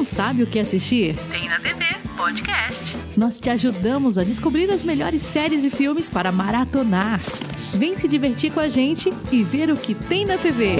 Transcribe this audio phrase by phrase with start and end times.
[0.00, 1.14] Não sabe o que assistir?
[1.30, 1.84] Tem na TV
[2.16, 2.96] Podcast.
[3.14, 7.20] Nós te ajudamos a descobrir as melhores séries e filmes para maratonar.
[7.74, 10.76] Vem se divertir com a gente e ver o que tem na TV.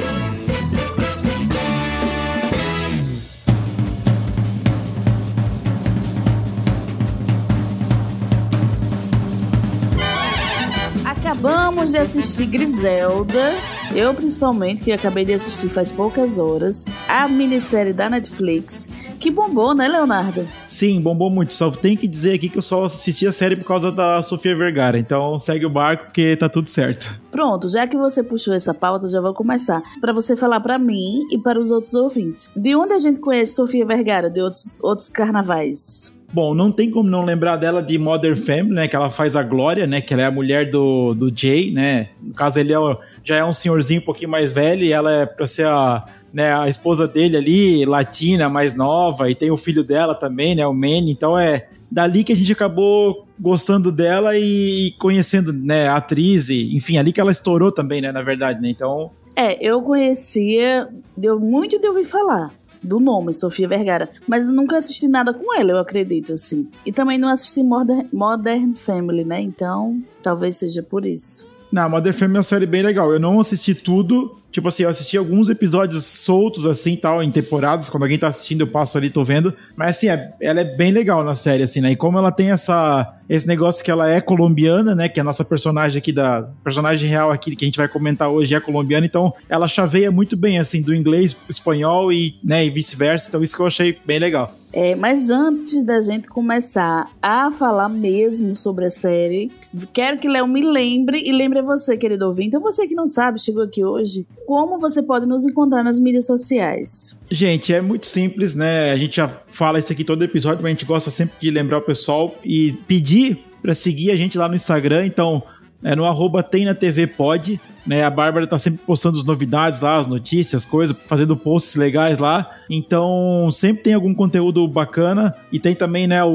[11.04, 13.79] Acabamos de assistir Griselda.
[13.94, 16.86] Eu, principalmente, que acabei de assistir faz poucas horas.
[17.08, 18.88] A minissérie da Netflix.
[19.18, 20.46] Que bombou, né, Leonardo?
[20.66, 21.52] Sim, bombou muito.
[21.52, 24.56] Só tem que dizer aqui que eu só assisti a série por causa da Sofia
[24.56, 24.96] Vergara.
[24.96, 27.14] Então segue o barco porque tá tudo certo.
[27.30, 29.82] Pronto, já que você puxou essa pauta, já vou começar.
[30.00, 32.50] para você falar para mim e para os outros ouvintes.
[32.56, 34.30] De onde a gente conhece Sofia Vergara?
[34.30, 36.12] De outros, outros carnavais?
[36.32, 38.88] Bom, não tem como não lembrar dela de Mother Family, né?
[38.88, 40.00] Que ela faz a Glória, né?
[40.00, 42.10] Que ela é a mulher do, do Jay, né?
[42.22, 42.78] No caso, ele é,
[43.24, 46.54] já é um senhorzinho um pouquinho mais velho e ela é pra ser a, né,
[46.54, 50.64] a esposa dele ali, latina, mais nova, e tem o filho dela também, né?
[50.66, 51.10] O Manny.
[51.10, 56.76] Então é dali que a gente acabou gostando dela e conhecendo, né, a atriz, e,
[56.76, 58.12] enfim, ali que ela estourou também, né?
[58.12, 58.70] Na verdade, né?
[58.70, 59.10] Então.
[59.34, 64.10] É, eu conhecia, deu muito de ouvir falar do nome, Sofia Vergara.
[64.26, 66.68] Mas nunca assisti nada com ela, eu acredito, assim.
[66.84, 69.40] E também não assisti Modern, Modern Family, né?
[69.40, 71.46] Então, talvez seja por isso.
[71.70, 73.12] Não, Modern Family é uma série bem legal.
[73.12, 77.88] Eu não assisti tudo, Tipo assim, eu assisti alguns episódios soltos, assim, tal, em temporadas.
[77.88, 79.54] Quando alguém tá assistindo, eu passo ali, tô vendo.
[79.76, 81.92] Mas, assim, é, ela é bem legal na série, assim, né?
[81.92, 85.08] E como ela tem essa, esse negócio que ela é colombiana, né?
[85.08, 88.54] Que a nossa personagem aqui, da personagem real aqui, que a gente vai comentar hoje,
[88.54, 89.06] é colombiana.
[89.06, 93.28] Então, ela chaveia muito bem, assim, do inglês, espanhol e, né, e vice-versa.
[93.28, 94.54] Então, isso que eu achei bem legal.
[94.72, 99.50] É, mas antes da gente começar a falar mesmo sobre a série,
[99.92, 102.48] quero que Léo me lembre e lembre você, querido ouvinte.
[102.48, 106.26] Então, você que não sabe, chegou aqui hoje, como você pode nos encontrar nas mídias
[106.26, 107.16] sociais?
[107.30, 108.90] Gente, é muito simples, né?
[108.90, 111.78] A gente já fala isso aqui todo episódio, mas a gente gosta sempre de lembrar
[111.78, 115.06] o pessoal e pedir para seguir a gente lá no Instagram.
[115.06, 115.40] Então,
[115.84, 118.04] é no arroba tem na TV pode, né?
[118.04, 122.50] A Bárbara tá sempre postando as novidades lá, as notícias, coisas, fazendo posts legais lá.
[122.70, 126.30] Então, sempre tem algum conteúdo bacana e tem também, né, o,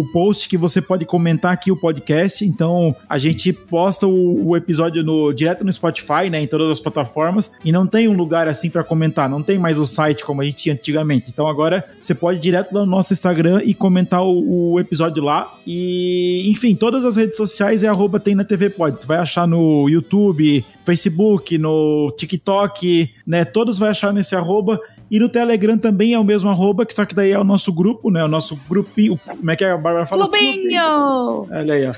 [0.00, 2.44] o, post que você pode comentar aqui o podcast.
[2.44, 6.78] Então, a gente posta o, o, episódio no direto no Spotify, né, em todas as
[6.78, 10.42] plataformas e não tem um lugar assim para comentar, não tem mais o site como
[10.42, 11.30] a gente tinha antigamente.
[11.30, 15.50] Então, agora você pode ir direto no nosso Instagram e comentar o, o episódio lá.
[15.66, 19.00] E, enfim, todas as redes sociais é arroba tem na TV Pode.
[19.00, 25.18] Tu vai achar no YouTube, Facebook, no TikTok, né, todos vai achar nesse arroba e
[25.18, 28.10] no Telegram também é o mesmo arroba, que só que daí é o nosso grupo,
[28.10, 28.22] né?
[28.24, 29.18] O nosso grupinho.
[29.26, 30.28] Como é que a Bárbara fala?
[30.28, 31.46] Clubinho!
[31.50, 31.92] Olha aí, ó.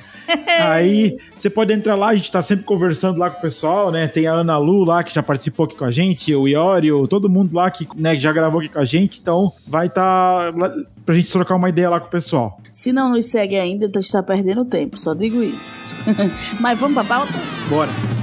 [0.65, 4.07] aí você pode entrar lá, a gente tá sempre conversando lá com o pessoal, né?
[4.07, 7.29] Tem a Ana Lu lá, que já participou aqui com a gente, o Iorio, todo
[7.29, 9.21] mundo lá que né, já gravou aqui com a gente.
[9.21, 10.75] Então vai estar tá
[11.05, 12.61] pra gente trocar uma ideia lá com o pessoal.
[12.71, 15.95] Se não nos segue ainda, está perdendo tempo, só digo isso.
[16.61, 17.35] Mas vamos pra pauta?
[17.69, 18.20] Bora.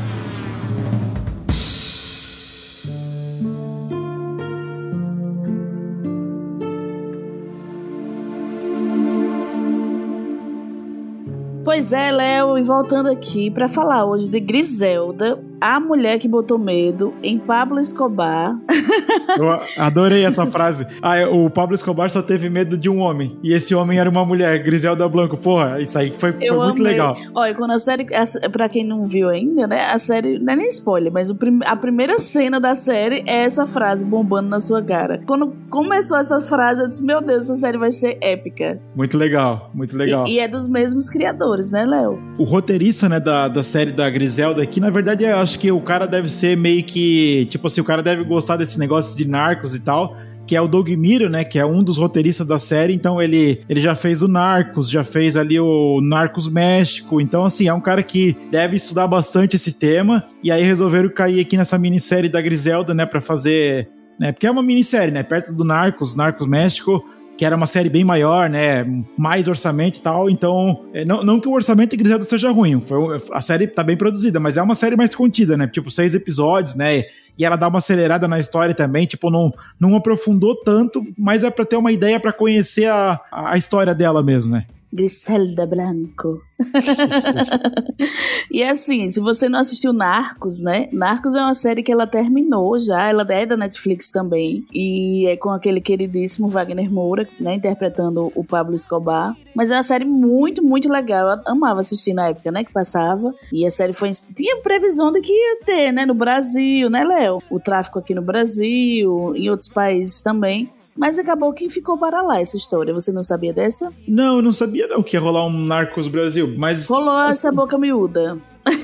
[11.78, 16.58] Pois é, Léo, e voltando aqui para falar hoje de Griselda, a mulher que botou
[16.58, 18.60] medo em Pablo Escobar.
[19.38, 20.88] Eu adorei essa frase.
[21.02, 23.38] Ah, é, o Pablo Escobar só teve medo de um homem.
[23.44, 25.38] E esse homem era uma mulher, Griselda Blanco.
[25.38, 27.16] Porra, isso aí foi, foi muito legal.
[27.36, 28.08] Olha, quando a série.
[28.16, 29.86] A, pra quem não viu ainda, né?
[29.86, 30.40] A série.
[30.40, 34.50] Não é nem spoiler, mas prim, a primeira cena da série é essa frase bombando
[34.50, 35.22] na sua cara.
[35.26, 38.80] Quando começou essa frase, eu disse: Meu Deus, essa série vai ser épica.
[38.96, 40.26] Muito legal, muito legal.
[40.28, 42.20] E, e é dos mesmos criadores, né, Léo?
[42.38, 45.82] O roteirista, né, da, da série da Griselda aqui, na verdade, é acho que o
[45.82, 47.46] cara deve ser meio que.
[47.50, 50.16] Tipo assim, o cara deve gostar desse negócio de narcos e tal
[50.48, 53.62] que é o Doug Miro, né, que é um dos roteiristas da série, então ele,
[53.68, 57.82] ele já fez o Narcos, já fez ali o Narcos México, então assim, é um
[57.82, 62.42] cara que deve estudar bastante esse tema, e aí resolveram cair aqui nessa minissérie da
[62.42, 67.04] Griselda, né, para fazer, né, porque é uma minissérie, né, perto do Narcos, Narcos México,
[67.38, 68.84] que era uma série bem maior, né?
[69.16, 70.30] Mais orçamento e tal.
[70.30, 72.82] Então, é, não, não que o orçamento de Griselda seja ruim.
[72.82, 75.68] Foi, a série tá bem produzida, mas é uma série mais contida, né?
[75.68, 77.06] Tipo, seis episódios, né?
[77.38, 79.06] E ela dá uma acelerada na história também.
[79.06, 83.56] Tipo, não, não aprofundou tanto, mas é para ter uma ideia para conhecer a, a
[83.56, 84.66] história dela mesmo, né?
[84.92, 86.42] Griselda Blanco.
[88.52, 90.90] e assim, se você não assistiu Narcos, né?
[90.92, 94.66] Narcos é uma série que ela terminou já, ela é da Netflix também.
[94.74, 97.56] E é com aquele queridíssimo Wagner Moura, né?
[97.56, 99.36] Interpretando o Pablo Escobar.
[99.54, 101.30] Mas é uma série muito, muito legal.
[101.30, 102.64] Eu amava assistir na época, né?
[102.64, 103.34] Que passava.
[103.52, 104.12] E a série foi.
[104.36, 106.06] Tinha previsão de que ia ter, né?
[106.06, 107.42] No Brasil, né, Léo?
[107.50, 110.72] O tráfico aqui no Brasil, em outros países também.
[110.98, 112.94] Mas acabou que ficou para lá essa história.
[112.94, 113.92] Você não sabia dessa?
[114.08, 116.88] Não, eu não sabia não que ia rolar um Narcos Brasil, mas...
[116.88, 118.38] Rolou assim, essa boca miúda.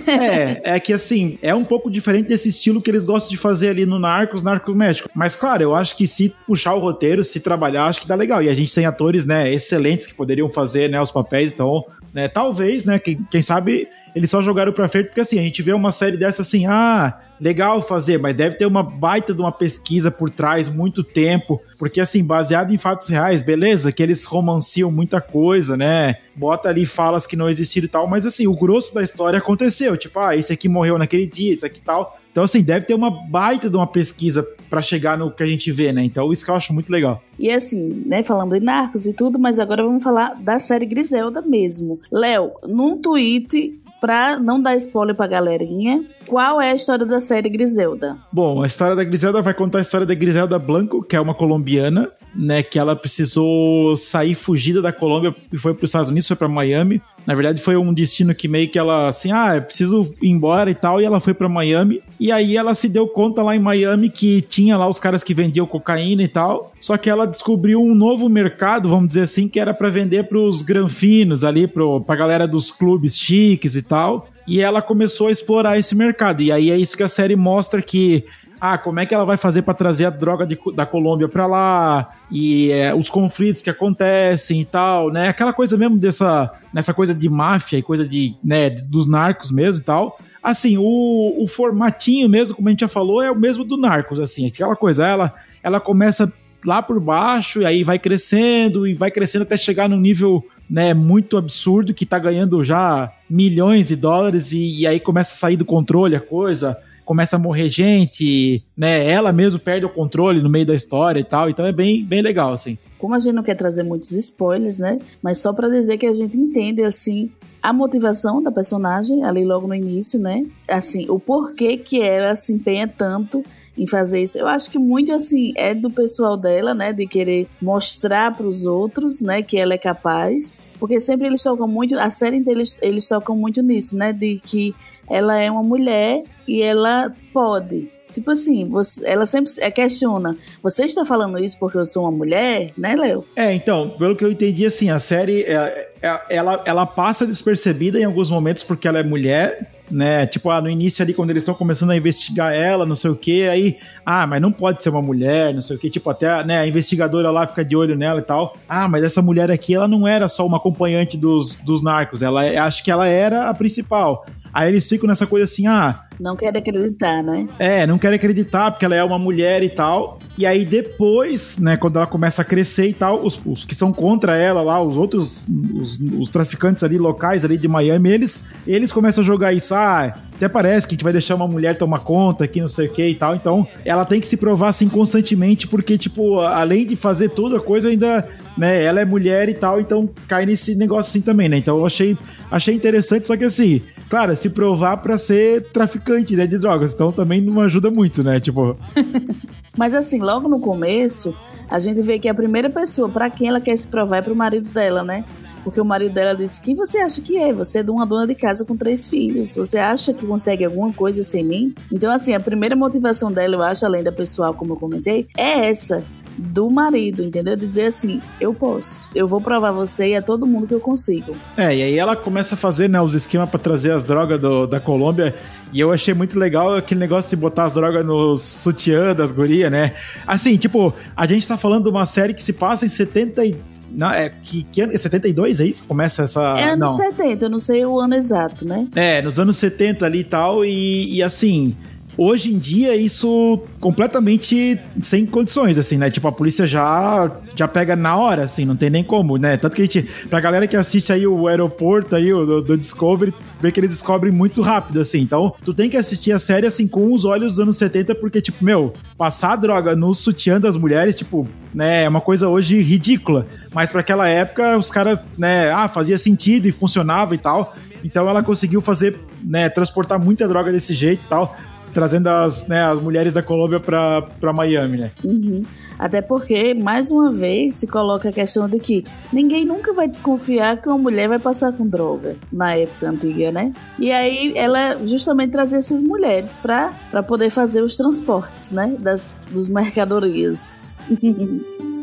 [0.08, 3.70] é, é que assim, é um pouco diferente desse estilo que eles gostam de fazer
[3.70, 5.10] ali no Narcos, Narcos México.
[5.14, 8.42] Mas claro, eu acho que se puxar o roteiro, se trabalhar, acho que dá legal.
[8.42, 11.84] E a gente tem atores, né, excelentes que poderiam fazer, né, os papéis, então,
[12.14, 15.62] né, talvez, né, quem, quem sabe eles só jogaram pra frente porque assim, a gente
[15.62, 19.52] vê uma série dessa assim, ah, legal fazer, mas deve ter uma baita de uma
[19.52, 24.92] pesquisa por trás, muito tempo, porque assim, baseado em fatos reais, beleza, que eles romanciam
[24.92, 26.16] muita coisa, né?
[26.36, 29.98] Bota ali falas que não existiram e tal, mas assim, o grosso da história aconteceu,
[29.98, 32.18] tipo, ah, esse aqui morreu naquele dia, esse aqui tal.
[32.32, 35.72] Então, assim, deve ter uma baita de uma pesquisa para chegar no que a gente
[35.72, 36.04] vê, né?
[36.04, 37.22] Então, isso que eu acho muito legal.
[37.38, 41.44] E assim, né, falando de narcos e tudo, mas agora vamos falar da série Griselda
[41.44, 42.00] mesmo.
[42.12, 47.48] Léo, num tweet pra não dar spoiler pra galerinha, qual é a história da série
[47.48, 48.18] Griselda?
[48.30, 51.34] Bom, a história da Griselda vai contar a história da Griselda Blanco, que é uma
[51.34, 56.28] colombiana, né, que ela precisou sair fugida da Colômbia e foi para os Estados Unidos,
[56.28, 57.02] foi para Miami.
[57.26, 60.76] Na verdade, foi um destino que meio que ela assim, ah, preciso ir embora e
[60.76, 62.02] tal, e ela foi para Miami.
[62.20, 65.34] E aí ela se deu conta lá em Miami que tinha lá os caras que
[65.34, 66.74] vendiam cocaína e tal.
[66.80, 70.40] Só que ela descobriu um novo mercado, vamos dizer assim, que era para vender para
[70.40, 74.28] os granfinos ali, para a galera dos clubes chiques e tal.
[74.48, 76.42] E ela começou a explorar esse mercado.
[76.42, 78.26] E aí é isso que a série mostra que
[78.66, 81.46] ah, como é que ela vai fazer para trazer a droga de, da Colômbia para
[81.46, 85.28] lá e é, os conflitos que acontecem e tal, né?
[85.28, 89.82] Aquela coisa mesmo dessa nessa coisa de máfia e coisa de, né, dos narcos mesmo
[89.82, 90.18] e tal.
[90.42, 94.20] Assim, o, o formatinho mesmo, como a gente já falou, é o mesmo do Narcos,
[94.20, 96.32] assim, aquela coisa, ela ela começa
[96.66, 100.94] lá por baixo e aí vai crescendo e vai crescendo até chegar num nível né,
[100.94, 105.58] muito absurdo que tá ganhando já milhões de dólares e, e aí começa a sair
[105.58, 109.10] do controle a coisa começa a morrer gente, né?
[109.10, 111.50] Ela mesmo perde o controle no meio da história e tal.
[111.50, 112.78] Então é bem, bem legal, assim.
[112.98, 114.98] Como a gente não quer trazer muitos spoilers, né?
[115.22, 117.30] Mas só para dizer que a gente entende, assim,
[117.62, 120.46] a motivação da personagem ali logo no início, né?
[120.68, 123.44] Assim, o porquê que ela se empenha tanto
[123.78, 124.38] em fazer isso.
[124.38, 128.66] Eu acho que muito assim é do pessoal dela, né, de querer mostrar para os
[128.66, 132.78] outros, né, que ela é capaz, porque sempre eles tocam muito, a série inteira eles,
[132.82, 134.76] eles tocam muito nisso, né, de que
[135.10, 137.90] ela é uma mulher e ela pode.
[138.14, 142.12] Tipo assim, você, ela sempre é, questiona: você está falando isso porque eu sou uma
[142.12, 143.26] mulher, né, Léo?
[143.36, 148.00] É, então, pelo que eu entendi, assim, a série é, é, ela, ela passa despercebida
[148.00, 150.26] em alguns momentos porque ela é mulher, né?
[150.26, 153.16] Tipo, ah, no início ali, quando eles estão começando a investigar ela, não sei o
[153.16, 156.44] que, aí, ah, mas não pode ser uma mulher, não sei o que, tipo, até
[156.44, 158.56] né, a investigadora lá fica de olho nela e tal.
[158.68, 162.42] Ah, mas essa mulher aqui, ela não era só uma acompanhante dos, dos narcos, ela
[162.66, 164.26] acho que ela era a principal.
[164.54, 166.04] Aí eles ficam nessa coisa assim, ah.
[166.20, 167.48] Não querem acreditar, né?
[167.58, 170.20] É, não querem acreditar porque ela é uma mulher e tal.
[170.38, 173.92] E aí depois, né, quando ela começa a crescer e tal, os, os que são
[173.92, 178.92] contra ela lá, os outros, os, os, traficantes ali locais ali de Miami, eles, eles
[178.92, 179.74] começam a jogar isso.
[179.74, 182.88] Ah, até parece que a gente vai deixar uma mulher tomar conta aqui, não sei
[182.88, 183.36] o que e tal.
[183.36, 187.62] Então, ela tem que se provar assim constantemente, porque, tipo, além de fazer toda a
[187.62, 188.28] coisa, ainda
[188.58, 191.58] né, ela é mulher e tal, então cai nesse negócio assim também, né?
[191.58, 192.18] Então eu achei,
[192.52, 197.12] achei interessante, só que assim, claro, se provar para ser traficante né, de drogas, então
[197.12, 198.40] também não ajuda muito, né?
[198.40, 198.78] Tipo.
[199.78, 201.36] Mas assim, logo no começo,
[201.70, 204.36] a gente vê que a primeira pessoa para quem ela quer se provar é pro
[204.36, 205.26] marido dela, né?
[205.64, 207.52] Porque o marido dela disse: Quem você acha que é?
[207.54, 209.56] Você é de uma dona de casa com três filhos.
[209.56, 211.74] Você acha que consegue alguma coisa sem mim?
[211.92, 215.70] Então, assim, a primeira motivação dela, eu acho, além da pessoal, como eu comentei, é
[215.70, 216.04] essa
[216.38, 217.56] do marido, entendeu?
[217.56, 220.80] De dizer assim, eu posso, eu vou provar você e a todo mundo que eu
[220.80, 221.36] consigo.
[221.56, 224.66] É, e aí ela começa a fazer né, os esquemas para trazer as drogas do,
[224.68, 225.36] da Colômbia.
[225.72, 229.72] E eu achei muito legal aquele negócio de botar as drogas no sutiã das gurias,
[229.72, 229.94] né?
[230.28, 233.56] Assim, tipo, a gente tá falando de uma série que se passa em 70 e
[233.94, 235.86] não, é, que, que ano, 72 é isso?
[235.86, 236.42] Começa essa.
[236.58, 236.96] É anos não.
[236.98, 238.88] 70, eu não sei o ano exato, né?
[238.96, 241.76] É, nos anos 70 ali e tal, e, e assim.
[242.16, 246.12] Hoje em dia, isso completamente sem condições, assim, né?
[246.12, 249.58] Tipo, a polícia já, já pega na hora, assim, não tem nem como, né?
[249.58, 252.78] Tanto que a gente, pra galera que assiste aí o aeroporto aí, o, do, do
[252.78, 255.22] Discovery, vê que eles descobrem muito rápido, assim.
[255.22, 258.42] Então, tu tem que assistir a série, assim, com os olhos dos anos 70, porque,
[258.42, 263.48] tipo, meu, passar droga no sutiã das mulheres, tipo, né, é uma coisa hoje ridícula.
[263.74, 267.76] Mas para aquela época, os caras, né, ah, fazia sentido e funcionava e tal.
[268.04, 271.56] Então ela conseguiu fazer, né, transportar muita droga desse jeito e tal
[271.94, 275.12] trazendo as, né, as mulheres da Colômbia para Miami, né?
[275.24, 275.64] Uhum.
[275.98, 280.82] Até porque, mais uma vez, se coloca a questão de que ninguém nunca vai desconfiar
[280.82, 283.72] que uma mulher vai passar com droga na época antiga, né?
[284.00, 288.96] E aí ela justamente trazia essas mulheres para poder fazer os transportes, né?
[289.00, 290.92] Das, dos mercadorias.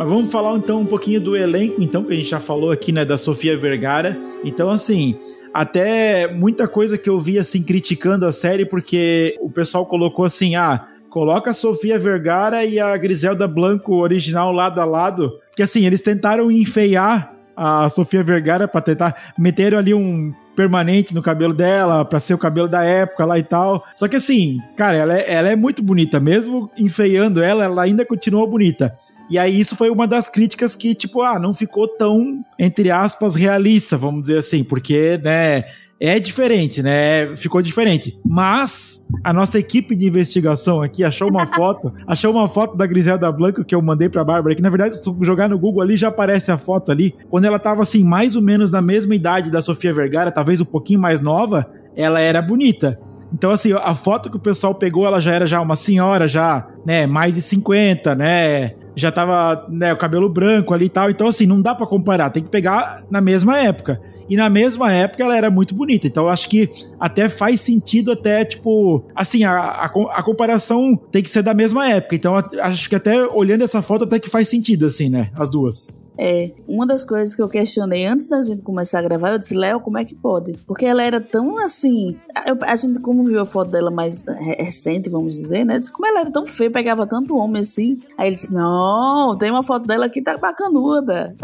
[0.00, 2.90] Mas vamos falar então um pouquinho do elenco, então, que a gente já falou aqui,
[2.90, 4.16] né, da Sofia Vergara.
[4.42, 5.14] Então, assim,
[5.52, 10.56] até muita coisa que eu vi, assim, criticando a série, porque o pessoal colocou assim,
[10.56, 15.84] ah, coloca a Sofia Vergara e a Griselda Blanco original lado a lado, que assim,
[15.84, 22.06] eles tentaram enfeiar a Sofia Vergara para tentar meter ali um permanente no cabelo dela,
[22.06, 23.84] para ser o cabelo da época lá e tal.
[23.94, 28.02] Só que assim, cara, ela é, ela é muito bonita, mesmo enfeiando ela, ela ainda
[28.02, 28.96] continua bonita.
[29.30, 33.34] E aí isso foi uma das críticas que, tipo, ah, não ficou tão, entre aspas,
[33.34, 35.64] realista, vamos dizer assim, porque, né,
[36.00, 37.36] é diferente, né?
[37.36, 38.18] Ficou diferente.
[38.24, 43.30] Mas a nossa equipe de investigação aqui achou uma foto, achou uma foto da Griselda
[43.30, 45.96] Blanco que eu mandei pra Bárbara, que na verdade, se tu jogar no Google ali,
[45.98, 47.14] já aparece a foto ali.
[47.28, 50.64] Quando ela tava assim, mais ou menos na mesma idade da Sofia Vergara, talvez um
[50.64, 52.98] pouquinho mais nova, ela era bonita.
[53.32, 56.66] Então, assim, a foto que o pessoal pegou, ela já era já uma senhora, já,
[56.84, 58.72] né, mais de 50, né?
[59.00, 61.10] Já tava, né, o cabelo branco ali e tal.
[61.10, 64.00] Então, assim, não dá para comparar, tem que pegar na mesma época.
[64.28, 66.06] E na mesma época ela era muito bonita.
[66.06, 71.22] Então, eu acho que até faz sentido, até, tipo, assim, a, a, a comparação tem
[71.22, 72.14] que ser da mesma época.
[72.14, 75.30] Então, acho que até olhando essa foto, até que faz sentido, assim, né?
[75.36, 76.00] As duas.
[76.22, 79.54] É, uma das coisas que eu questionei antes da gente começar a gravar, eu disse,
[79.54, 80.52] Léo, como é que pode?
[80.66, 82.14] Porque ela era tão assim.
[82.46, 85.78] Eu, a gente, como viu a foto dela mais recente, vamos dizer, né?
[85.78, 88.00] Disse, como ela era tão feia, pegava tanto homem assim.
[88.18, 88.89] Aí ele disse, não,
[89.38, 91.34] tem uma foto dela aqui, tá bacanuda.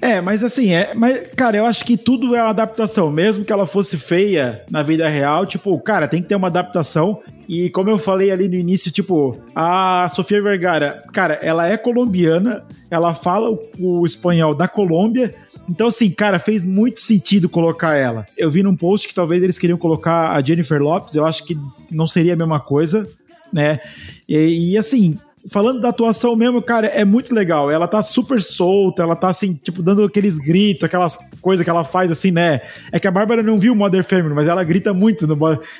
[0.00, 0.94] é, mas assim, é.
[0.94, 3.10] Mas, cara, eu acho que tudo é uma adaptação.
[3.10, 7.20] Mesmo que ela fosse feia na vida real, tipo, cara, tem que ter uma adaptação.
[7.48, 12.64] E como eu falei ali no início, tipo, a Sofia Vergara, cara, ela é colombiana,
[12.90, 15.34] ela fala o, o espanhol da Colômbia,
[15.68, 18.26] então, assim, cara, fez muito sentido colocar ela.
[18.36, 21.56] Eu vi num post que talvez eles queriam colocar a Jennifer Lopes, eu acho que
[21.90, 23.08] não seria a mesma coisa,
[23.52, 23.80] né?
[24.28, 27.70] E, e assim, falando da atuação mesmo, cara, é muito legal.
[27.70, 31.84] Ela tá super solta, ela tá assim, tipo, dando aqueles gritos, aquelas coisas que ela
[31.84, 32.60] faz assim, né?
[32.90, 35.36] É que a Bárbara não viu o Mother Family, mas ela grita muito, no,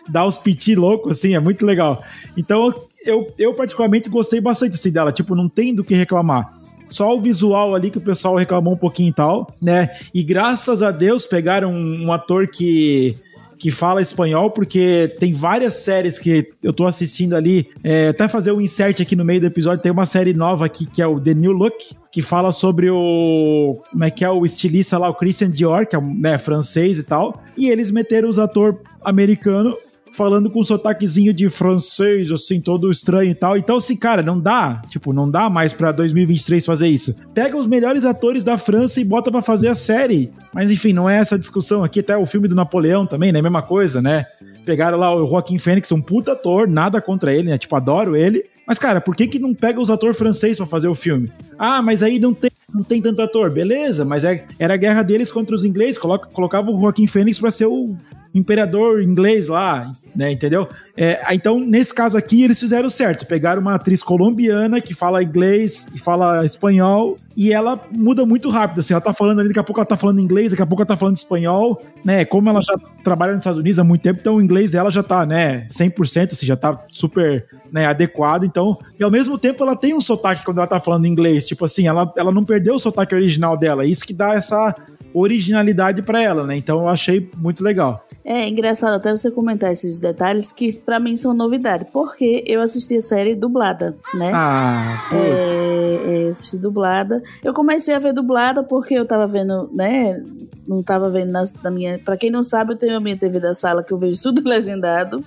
[0.09, 2.02] dá os piti loucos, assim, é muito legal.
[2.37, 6.52] Então, eu, eu particularmente gostei bastante assim dela, tipo, não tem do que reclamar
[6.88, 9.90] só o visual ali que o pessoal reclamou um pouquinho e tal, né?
[10.12, 13.16] E graças a Deus pegaram um, um ator que
[13.64, 17.66] que fala espanhol, porque tem várias séries que eu tô assistindo ali.
[17.83, 20.85] É, até fazer um insert aqui no meio do episódio, tem uma série nova aqui
[20.85, 23.80] que é o The New Look, que fala sobre o.
[23.90, 27.04] Como é que é o estilista lá, o Christian Dior, que é né, francês e
[27.04, 27.40] tal.
[27.56, 29.76] E eles meteram os atores americanos
[30.14, 33.56] falando com um sotaquezinho de francês, assim, todo estranho e tal.
[33.56, 37.16] Então, assim, cara, não dá, tipo, não dá mais pra 2023 fazer isso.
[37.35, 40.33] Pega os melhores atores da França e bota para fazer a série.
[40.54, 42.00] Mas, enfim, não é essa discussão aqui.
[42.00, 43.42] Até o filme do Napoleão também, né?
[43.42, 44.25] Mesma coisa, né?
[44.64, 47.59] Pegaram lá o Joaquim Fênix, um puta ator, nada contra ele, né?
[47.59, 48.44] Tipo, adoro ele.
[48.66, 51.30] Mas, cara, por que que não pega os atores franceses para fazer o filme?
[51.59, 53.50] Ah, mas aí não tem, não tem tanto ator.
[53.50, 55.99] Beleza, mas é, era a guerra deles contra os ingleses.
[55.99, 57.94] Coloca, colocava o Joaquim Fênix pra ser o
[58.35, 60.33] imperador inglês lá, né?
[60.33, 60.69] Entendeu?
[60.97, 63.26] É, então, nesse caso aqui, eles fizeram certo.
[63.26, 68.81] Pegaram uma atriz colombiana que fala inglês e fala espanhol e ela muda muito rápido.
[68.81, 70.83] Assim, ela tá falando ali, daqui a pouco ela tá falando inglês, daqui a pouco
[70.83, 72.25] ela tá falando espanhol, né?
[72.25, 75.03] Como ela já trabalha nos Estados Unidos há muito tempo, então o inglês dela já
[75.03, 78.45] tá, né, 100%, assim, já tá super né, adequado.
[78.45, 81.47] Então, e ao mesmo tempo ela tem um sotaque quando ela tá falando inglês.
[81.47, 83.85] Tipo assim, ela, ela não perdeu o sotaque original dela.
[83.85, 84.75] Isso que dá essa
[85.14, 86.56] originalidade para ela, né?
[86.56, 88.04] Então eu achei muito legal.
[88.25, 92.97] É engraçado até você comentar esses detalhes que para mim são novidade, porque eu assisti
[92.97, 94.33] a série dublada, né?
[94.35, 97.23] Ah, é, é, assisti dublada.
[97.44, 100.23] Eu comecei a ver dublada porque eu tava vendo, né?
[100.66, 101.99] Não tava vendo na, na minha.
[101.99, 104.42] Para quem não sabe, eu tenho a minha TV da sala que eu vejo tudo
[104.49, 105.23] legendado.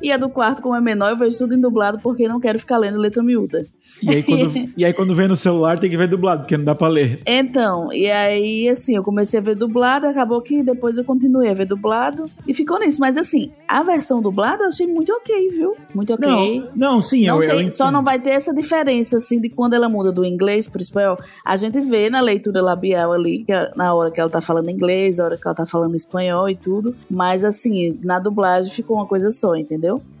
[0.00, 2.58] E a do quarto, como é menor, eu vejo tudo em dublado porque não quero
[2.58, 3.66] ficar lendo letra miúda.
[4.02, 6.64] E aí, quando, e aí, quando vem no celular, tem que ver dublado, porque não
[6.64, 7.20] dá pra ler.
[7.26, 11.54] Então, e aí, assim, eu comecei a ver dublado, acabou que depois eu continuei a
[11.54, 13.00] ver dublado e ficou nisso.
[13.00, 15.76] Mas, assim, a versão dublada eu achei muito ok, viu?
[15.94, 16.28] Muito ok.
[16.28, 19.48] Não, não sim, não eu, tem, eu Só não vai ter essa diferença, assim, de
[19.48, 21.16] quando ela muda do inglês pro espanhol.
[21.44, 23.44] A gente vê na leitura labial ali,
[23.76, 26.56] na hora que ela tá falando inglês, na hora que ela tá falando espanhol e
[26.56, 26.94] tudo.
[27.10, 29.71] Mas, assim, na dublagem ficou uma coisa só, entendeu?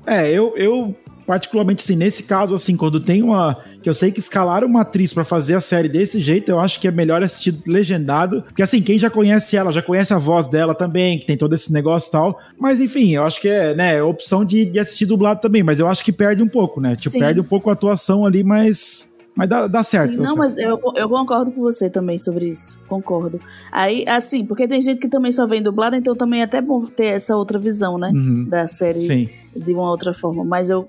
[0.06, 0.94] É, eu, eu
[1.26, 5.12] particularmente assim, nesse caso assim, quando tem uma que eu sei que escalaram uma atriz
[5.12, 8.82] para fazer a série desse jeito, eu acho que é melhor assistir legendado, porque assim,
[8.82, 12.08] quem já conhece ela, já conhece a voz dela também, que tem todo esse negócio
[12.08, 12.40] e tal.
[12.58, 15.88] Mas enfim, eu acho que é, né, opção de, de assistir dublado também, mas eu
[15.88, 16.96] acho que perde um pouco, né?
[16.96, 17.20] Tipo, Sim.
[17.20, 20.12] perde um pouco a atuação ali, mas Mas dá, dá certo.
[20.12, 20.38] Sim, não, certo.
[20.38, 22.78] mas eu, eu concordo com você também sobre isso.
[22.86, 23.40] Concordo.
[23.70, 26.84] Aí, assim, porque tem gente que também só vem dublada, então também é até bom
[26.84, 28.10] ter essa outra visão, né?
[28.14, 28.44] Uhum.
[28.44, 29.28] Da série Sim.
[29.56, 30.44] de uma outra forma.
[30.44, 30.86] Mas eu,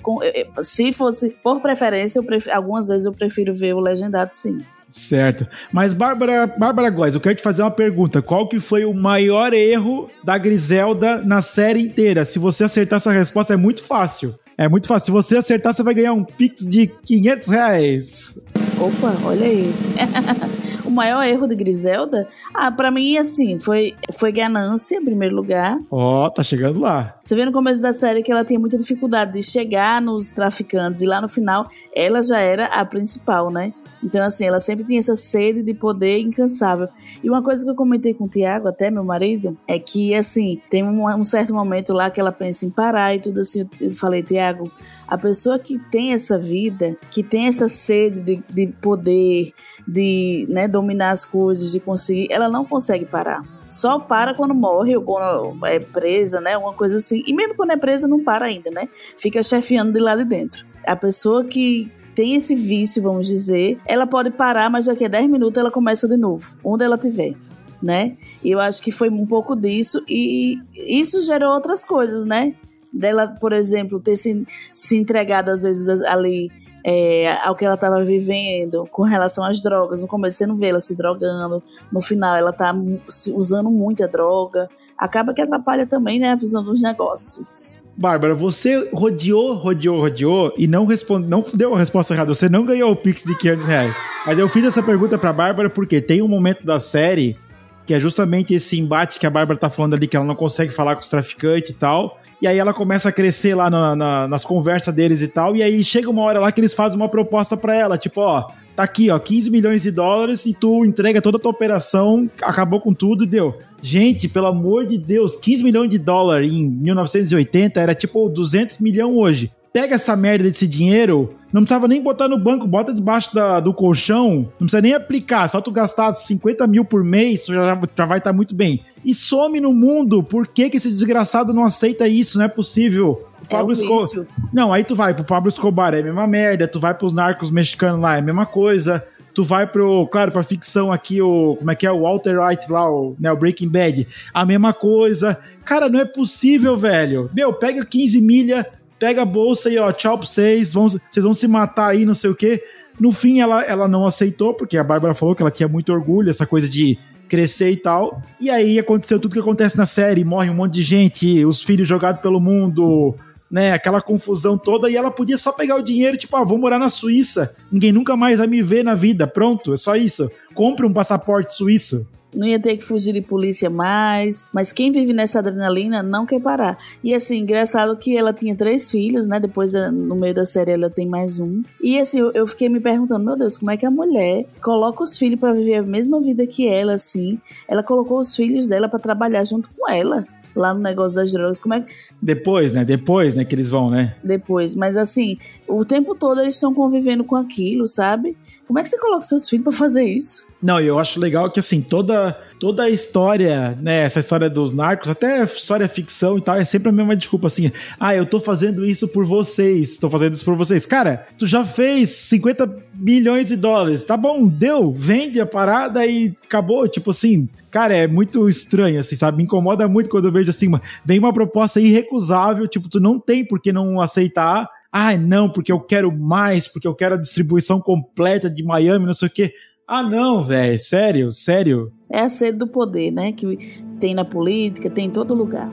[0.57, 4.57] eu- se fosse por preferência, eu pref- algumas vezes eu prefiro ver o legendado, sim.
[4.89, 5.47] Certo.
[5.71, 8.21] Mas, Bárbara, Bárbara Góes, eu quero te fazer uma pergunta.
[8.21, 12.23] Qual que foi o maior erro da Griselda na série inteira?
[12.23, 14.35] Se você acertar essa resposta, é muito fácil.
[14.57, 15.05] É muito fácil.
[15.05, 18.37] Se você acertar, você vai ganhar um Pix de 500 reais.
[18.79, 19.73] Opa, olha aí.
[20.93, 25.79] o maior erro de Griselda, ah, pra mim, assim, foi, foi ganância, em primeiro lugar.
[25.89, 27.15] Ó, tá chegando lá.
[27.23, 31.01] Você vê no começo da série que ela tinha muita dificuldade de chegar nos traficantes
[31.01, 33.73] e lá no final ela já era a principal, né?
[34.03, 36.89] Então, assim, ela sempre tinha essa sede de poder incansável.
[37.23, 40.61] E uma coisa que eu comentei com o Tiago, até meu marido, é que, assim,
[40.69, 43.67] tem um, um certo momento lá que ela pensa em parar e tudo assim.
[43.79, 44.69] Eu falei, Tiago,
[45.07, 49.53] a pessoa que tem essa vida, que tem essa sede de, de poder,
[49.87, 53.43] de né, dominar as coisas, de conseguir, ela não consegue parar.
[53.69, 56.55] Só para quando morre ou quando é presa, né?
[56.55, 57.23] Uma coisa assim.
[57.25, 58.87] E mesmo quando é presa, não para ainda, né?
[59.17, 60.63] Fica chefiando de lá de dentro.
[60.85, 65.29] A pessoa que tem esse vício, vamos dizer, ela pode parar, mas daqui a 10
[65.29, 67.33] minutos ela começa de novo, onde ela tiver.
[67.81, 68.15] Né?
[68.43, 72.53] E eu acho que foi um pouco disso, e isso gerou outras coisas, né?
[72.93, 76.49] Dela, por exemplo, ter se, se entregado às vezes ali
[76.83, 80.01] é, ao que ela estava vivendo com relação às drogas.
[80.01, 81.61] No começo você não vê ela se drogando,
[81.91, 82.75] no final ela tá
[83.07, 84.67] se- usando muita droga.
[84.97, 87.79] Acaba que atrapalha também né, a visão dos negócios.
[87.95, 92.33] Bárbara, você rodeou, rodeou, rodeou e não responde, não deu a resposta errada.
[92.33, 93.95] Você não ganhou o Pix de 500 reais.
[94.25, 97.37] Mas eu fiz essa pergunta pra Bárbara porque tem um momento da série
[97.85, 100.71] que é justamente esse embate que a Bárbara tá falando ali, que ela não consegue
[100.71, 102.17] falar com os traficantes e tal.
[102.41, 105.55] E aí ela começa a crescer lá na- na- nas conversas deles e tal.
[105.55, 108.47] E aí chega uma hora lá que eles fazem uma proposta pra ela, tipo, ó,
[108.75, 112.81] tá aqui, ó, 15 milhões de dólares e tu entrega toda a tua operação, acabou
[112.81, 113.57] com tudo e deu.
[113.81, 119.15] Gente, pelo amor de Deus, 15 milhões de dólares em 1980 era tipo 200 milhões
[119.15, 119.51] hoje.
[119.73, 123.73] Pega essa merda desse dinheiro, não precisava nem botar no banco, bota debaixo da- do
[123.73, 127.65] colchão, não precisa nem aplicar, só tu gastar 50 mil por mês, tu já,
[127.97, 128.81] já vai estar muito bem.
[129.03, 132.37] E some no mundo, por que, que esse desgraçado não aceita isso?
[132.37, 133.09] Não é possível.
[133.09, 134.27] O É um Pablo Esco- vício.
[134.53, 136.67] não, aí tu vai pro Pablo Escobar, é a mesma merda.
[136.67, 139.03] Tu vai pros narcos mexicanos lá, é a mesma coisa.
[139.33, 141.55] Tu vai pro, claro, pra ficção aqui, o.
[141.57, 141.91] Como é que é?
[141.91, 144.07] O Walter White lá, o, né, o Breaking Bad.
[144.31, 145.37] A mesma coisa.
[145.65, 147.29] Cara, não é possível, velho.
[147.35, 148.65] Meu, pega 15 milha,
[149.03, 150.71] pega a bolsa e ó, tchau pra vocês.
[150.71, 152.63] Vão, vocês vão se matar aí, não sei o quê.
[152.97, 156.29] No fim, ela, ela não aceitou, porque a Bárbara falou que ela tinha muito orgulho,
[156.29, 158.21] essa coisa de crescer e tal.
[158.39, 161.85] E aí aconteceu tudo que acontece na série, morre um monte de gente, os filhos
[161.85, 163.13] jogados pelo mundo,
[163.51, 166.79] né, aquela confusão toda, e ela podia só pegar o dinheiro, tipo, ah, vou morar
[166.79, 170.31] na Suíça, ninguém nunca mais vai me ver na vida, pronto, é só isso.
[170.53, 172.07] Compre um passaporte suíço.
[172.33, 174.47] Não ia ter que fugir de polícia mais.
[174.53, 176.77] Mas quem vive nessa adrenalina não quer parar.
[177.03, 179.39] E assim, engraçado que ela tinha três filhos, né?
[179.39, 181.61] Depois, eh, no meio da série, ela tem mais um.
[181.81, 185.17] E assim, eu, fiquei me perguntando, meu Deus, como é que a mulher coloca os
[185.17, 187.39] filhos pra viver a mesma vida que ela, assim?
[187.67, 190.25] Ela colocou os filhos dela pra trabalhar junto com ela.
[190.55, 191.57] Lá no negócio das drogas.
[191.57, 191.91] Como é que.
[192.21, 194.15] Depois, né, depois, né, que eles vão, né.
[194.23, 194.75] Depois.
[194.75, 198.37] Mas assim, o tempo todo eles estão convivendo com aquilo, sabe?
[198.67, 200.45] Como é que você coloca seus filhos pra fazer isso?
[200.63, 205.09] Não, eu acho legal que, assim, toda, toda a história, né, essa história dos narcos,
[205.09, 208.85] até história ficção e tal, é sempre a mesma desculpa, assim, ah, eu tô fazendo
[208.85, 210.85] isso por vocês, tô fazendo isso por vocês.
[210.85, 216.33] Cara, tu já fez 50 milhões de dólares, tá bom, deu, vende a parada e
[216.45, 220.49] acabou, tipo assim, cara, é muito estranho, assim, sabe, me incomoda muito quando eu vejo,
[220.49, 220.71] assim,
[221.03, 225.71] vem uma proposta irrecusável, tipo, tu não tem por que não aceitar, ah, não, porque
[225.71, 229.51] eu quero mais, porque eu quero a distribuição completa de Miami, não sei o quê.
[229.85, 231.91] Ah, não, velho, sério, sério.
[232.09, 233.33] É a sede do poder, né?
[233.33, 233.57] Que
[233.99, 235.69] tem na política, tem em todo lugar.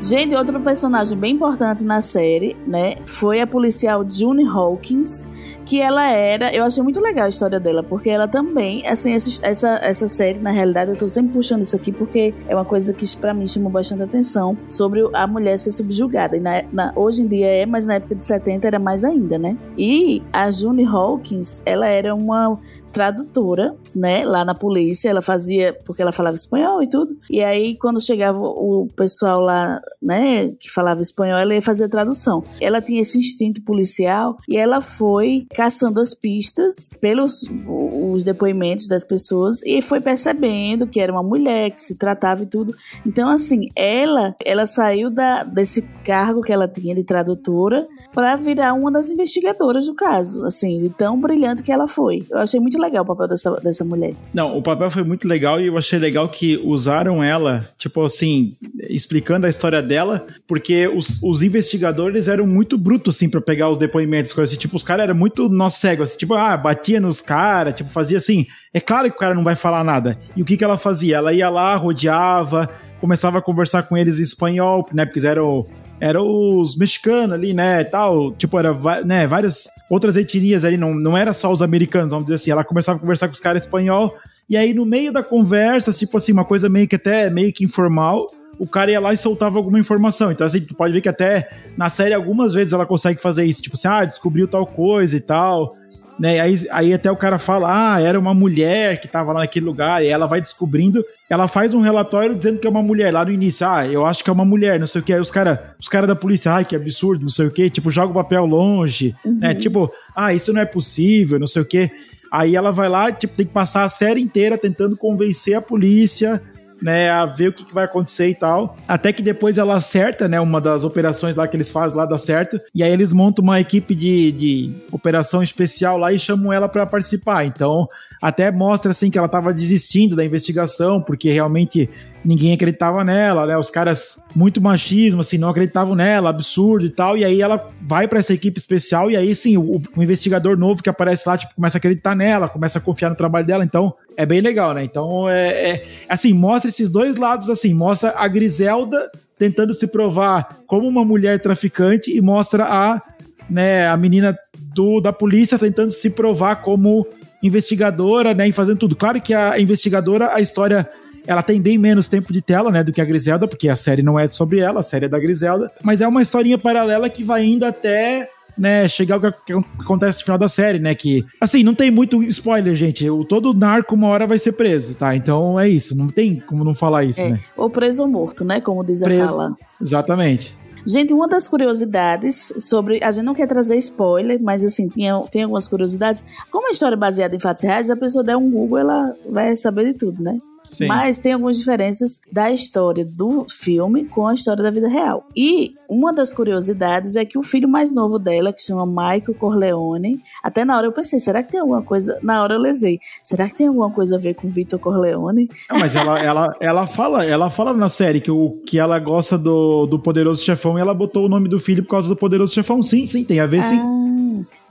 [0.00, 5.26] Gente, outro personagem bem importante na série, né, foi a policial June Hawkins,
[5.64, 9.46] que ela era, eu achei muito legal a história dela, porque ela também, assim, essa,
[9.46, 12.92] essa, essa série, na realidade, eu tô sempre puxando isso aqui porque é uma coisa
[12.92, 16.36] que pra mim chamou bastante atenção sobre a mulher ser subjugada.
[16.36, 19.38] E na, na- hoje em dia é, mas na época de 70 era mais ainda,
[19.38, 19.56] né?
[19.78, 22.58] E a June Hawkins, ela era uma
[22.94, 25.10] tradutora, né, lá na polícia.
[25.10, 27.18] Ela fazia, porque ela falava espanhol e tudo.
[27.28, 32.44] E aí, quando chegava o pessoal lá, né, que falava espanhol, ela ia fazer tradução.
[32.60, 39.02] Ela tinha esse instinto policial e ela foi caçando as pistas pelos os depoimentos das
[39.02, 42.74] pessoas e foi percebendo que era uma mulher, que se tratava e tudo.
[43.04, 48.72] Então, assim, ela, ela saiu da, desse cargo que ela tinha de tradutora para virar
[48.74, 52.24] uma das investigadoras do caso, assim, de tão brilhante que ela foi.
[52.30, 54.14] Eu achei muito legal o papel dessa, dessa mulher.
[54.32, 58.54] Não, o papel foi muito legal e eu achei legal que usaram ela, tipo assim,
[58.88, 63.78] explicando a história dela, porque os, os investigadores eram muito brutos, assim, para pegar os
[63.78, 67.20] depoimentos, coisas assim, tipo, os caras eram muito nós cegos, assim, tipo, ah, batia nos
[67.20, 70.16] caras, tipo, fazia assim, é claro que o cara não vai falar nada.
[70.36, 71.16] E o que que ela fazia?
[71.16, 75.64] Ela ia lá, rodeava, começava a conversar com eles em espanhol, né, porque eram
[76.00, 76.26] eram
[76.58, 81.32] os mexicanos ali, né, tal, tipo, era, né, várias outras etnias ali, não, não era
[81.32, 84.14] só os americanos, vamos dizer assim, ela começava a conversar com os caras espanhol,
[84.48, 87.64] e aí no meio da conversa, tipo assim, uma coisa meio que até, meio que
[87.64, 88.26] informal,
[88.58, 90.30] o cara ia lá e soltava alguma informação.
[90.30, 93.60] Então, assim, tu pode ver que até na série algumas vezes ela consegue fazer isso.
[93.60, 95.74] Tipo assim, ah, descobriu tal coisa e tal
[96.18, 96.40] né?
[96.40, 100.04] Aí, aí até o cara fala, ah, era uma mulher que tava lá naquele lugar,
[100.04, 103.30] e ela vai descobrindo, ela faz um relatório dizendo que é uma mulher lá no
[103.30, 105.58] início, ah, eu acho que é uma mulher, não sei o que, aí os caras
[105.78, 108.44] os cara da polícia, ai, que absurdo, não sei o que, tipo, joga o papel
[108.46, 109.38] longe, uhum.
[109.38, 109.54] né?
[109.54, 111.90] Tipo, ah, isso não é possível, não sei o que.
[112.30, 116.42] Aí ela vai lá, tipo, tem que passar a série inteira tentando convencer a polícia
[116.82, 118.76] né, a ver o que, que, vai acontecer e tal.
[118.86, 122.18] Até que depois ela acerta, né, uma das operações lá que eles fazem lá dá
[122.18, 122.58] certo.
[122.74, 126.86] E aí eles montam uma equipe de, de operação especial lá e chamam ela para
[126.86, 127.44] participar.
[127.44, 127.88] Então,
[128.24, 131.90] até mostra assim que ela estava desistindo da investigação, porque realmente
[132.24, 133.58] ninguém acreditava nela, né?
[133.58, 137.18] Os caras muito machismo, assim, não acreditavam nela, absurdo e tal.
[137.18, 140.82] E aí ela vai para essa equipe especial e aí sim, o, o, investigador novo
[140.82, 143.62] que aparece lá, tipo, começa a acreditar nela, começa a confiar no trabalho dela.
[143.62, 144.82] Então, é bem legal, né?
[144.82, 150.60] Então, é, é assim, mostra esses dois lados assim, mostra a Griselda tentando se provar
[150.66, 153.02] como uma mulher traficante e mostra a,
[153.50, 154.34] né, a menina
[154.74, 157.06] do, da polícia tentando se provar como
[157.44, 158.96] investigadora, né, e fazendo tudo.
[158.96, 160.88] Claro que a investigadora, a história
[161.26, 164.02] ela tem bem menos tempo de tela, né, do que a Griselda, porque a série
[164.02, 167.22] não é sobre ela, a série é da Griselda, mas é uma historinha paralela que
[167.22, 171.62] vai indo até né, chegar ao que acontece no final da série, né, que, assim,
[171.62, 175.58] não tem muito spoiler, gente, o todo narco uma hora vai ser preso, tá, então
[175.58, 177.40] é isso, não tem como não falar isso, é, né.
[177.56, 179.56] Ou preso ou morto, né, como diz preso, a fala.
[179.80, 180.63] Exatamente.
[180.86, 183.02] Gente, uma das curiosidades sobre.
[183.02, 186.26] A gente não quer trazer spoiler, mas assim, tinha, tem algumas curiosidades.
[186.50, 189.56] Como a história é baseada em fatos reais, a pessoa der um Google, ela vai
[189.56, 190.38] saber de tudo, né?
[190.64, 190.86] Sim.
[190.86, 195.26] Mas tem algumas diferenças da história do filme com a história da vida real.
[195.36, 200.20] E uma das curiosidades é que o filho mais novo dela, que chama Michael Corleone,
[200.42, 202.18] até na hora eu pensei, será que tem alguma coisa.
[202.22, 205.48] Na hora eu lesei, será que tem alguma coisa a ver com Vitor Corleone?
[205.70, 209.36] Não, mas ela, ela, ela, fala, ela fala na série que, o, que ela gosta
[209.36, 212.54] do, do Poderoso Chefão e ela botou o nome do filho por causa do Poderoso
[212.54, 212.82] Chefão.
[212.82, 213.78] Sim, sim, tem a ver sim.
[213.78, 214.04] Ah.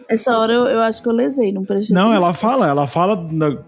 [0.09, 3.17] Essa hora eu, eu acho que eu lesei, não prestei Não, ela fala, ela fala.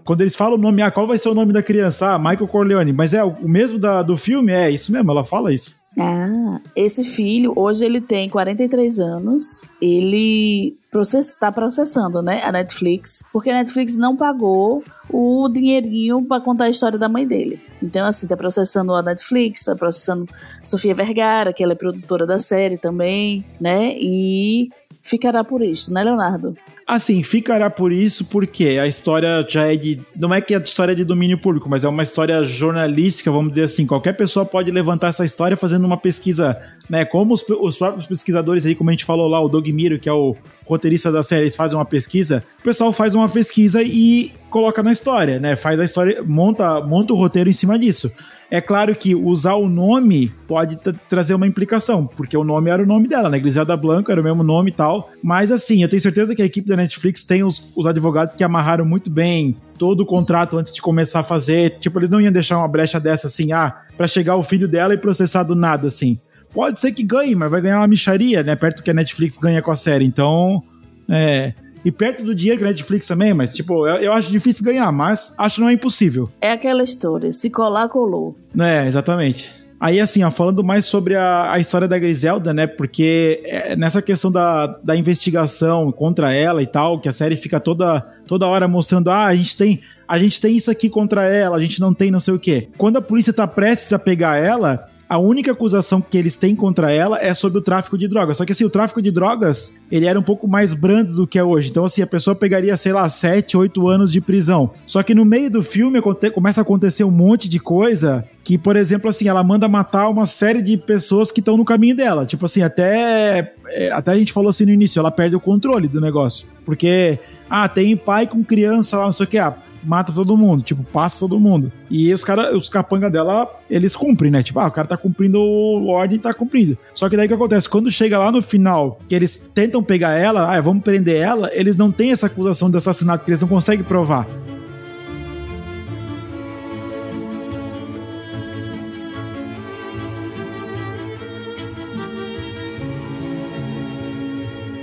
[0.04, 2.14] Quando eles falam o nome, ah, qual vai ser o nome da criança?
[2.14, 2.92] Ah, Michael Corleone.
[2.92, 4.52] Mas é o mesmo da, do filme?
[4.52, 5.86] É isso mesmo, ela fala isso.
[5.98, 9.62] Ah, esse filho, hoje ele tem 43 anos.
[9.80, 16.64] Ele está processando, né, a Netflix, porque a Netflix não pagou o dinheirinho para contar
[16.64, 17.60] a história da mãe dele.
[17.82, 20.26] Então, assim, tá processando a Netflix, tá processando
[20.62, 23.94] Sofia Vergara, que ela é produtora da série também, né?
[23.98, 24.70] E
[25.06, 26.54] ficará por isso, né, Leonardo?
[26.86, 30.00] Assim, ficará por isso porque a história já é de.
[30.14, 33.50] Não é que a história é de domínio público, mas é uma história jornalística, vamos
[33.50, 33.86] dizer assim.
[33.86, 37.04] Qualquer pessoa pode levantar essa história fazendo uma pesquisa, né?
[37.04, 40.08] Como os, os próprios pesquisadores aí, como a gente falou lá, o Doug Miro, que
[40.08, 44.32] é o roteirista da série, eles fazem uma pesquisa, o pessoal faz uma pesquisa e
[44.50, 45.54] coloca na história, né?
[45.54, 48.10] Faz a história, monta, monta o roteiro em cima disso.
[48.50, 50.76] É claro que usar o nome pode
[51.08, 53.40] trazer uma implicação, porque o nome era o nome dela, né?
[53.40, 55.10] Griselda Blanco era o mesmo nome e tal.
[55.22, 58.44] Mas assim, eu tenho certeza que a equipe da Netflix tem os, os advogados que
[58.44, 61.78] amarraram muito bem todo o contrato antes de começar a fazer.
[61.80, 64.94] Tipo, eles não iam deixar uma brecha dessa assim, ah, para chegar o filho dela
[64.94, 66.18] e processar do nada, assim.
[66.56, 68.56] Pode ser que ganhe, mas vai ganhar uma micharia, né?
[68.56, 70.06] Perto do que a Netflix ganha com a série.
[70.06, 70.62] Então,
[71.06, 71.52] é
[71.84, 74.90] e perto do dinheiro que a Netflix também, mas, tipo, eu, eu acho difícil ganhar,
[74.90, 76.28] mas acho não é impossível.
[76.40, 78.36] É aquela história, se colar, colou.
[78.58, 79.52] É, exatamente.
[79.78, 82.66] Aí, assim, ó, falando mais sobre a, a história da Griselda, né?
[82.66, 87.60] Porque é, nessa questão da, da investigação contra ela e tal, que a série fica
[87.60, 91.56] toda, toda hora mostrando, ah, a gente tem a gente tem isso aqui contra ela,
[91.56, 92.68] a gente não tem não sei o quê.
[92.78, 96.92] Quando a polícia tá prestes a pegar ela, a única acusação que eles têm contra
[96.92, 98.36] ela é sobre o tráfico de drogas.
[98.36, 101.38] Só que assim, o tráfico de drogas, ele era um pouco mais brando do que
[101.38, 101.70] é hoje.
[101.70, 104.70] Então assim, a pessoa pegaria, sei lá, 7, 8 anos de prisão.
[104.86, 106.00] Só que no meio do filme
[106.34, 110.24] começa a acontecer um monte de coisa que, por exemplo, assim, ela manda matar uma
[110.24, 112.24] série de pessoas que estão no caminho dela.
[112.24, 115.88] Tipo assim, até, é, até a gente falou assim no início, ela perde o controle
[115.88, 116.46] do negócio.
[116.64, 117.18] Porque,
[117.50, 120.82] ah, tem pai com criança lá, não sei o que, ah, mata todo mundo, tipo,
[120.82, 121.72] passa todo mundo.
[121.88, 124.42] E os caras, os capanga dela, eles cumprem, né?
[124.42, 125.40] Tipo, ah, o cara tá cumprindo
[125.86, 126.76] ordem, tá cumprindo.
[126.92, 127.68] Só que daí o que acontece?
[127.68, 131.76] Quando chega lá no final, que eles tentam pegar ela, ah, vamos prender ela, eles
[131.76, 134.26] não têm essa acusação de assassinato, que eles não conseguem provar.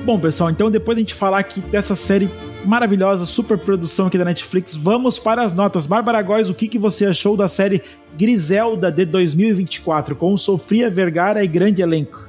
[0.05, 2.29] Bom, pessoal, então depois a gente falar aqui dessa série
[2.65, 5.85] maravilhosa, super produção aqui da Netflix, vamos para as notas.
[5.85, 7.81] Bárbara Góes, o que, que você achou da série
[8.17, 12.27] Griselda de 2024, com Sofia Vergara e grande elenco?